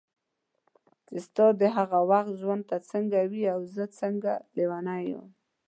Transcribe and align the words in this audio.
چې 1.07 1.15
ستا 1.25 1.45
د 1.61 1.61
هغه 1.77 1.99
وخت 2.11 2.31
ژوند 2.41 2.63
ته 2.69 2.77
څنګه 2.91 3.19
وې 3.31 3.43
او 3.53 3.59
زه 3.73 3.83
څنګه 3.99 4.31
لیونی 4.55 5.07
وم. 5.17 5.29